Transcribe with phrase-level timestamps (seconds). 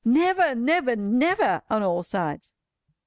[0.03, 0.55] never!
[0.55, 2.55] never!" on all sides.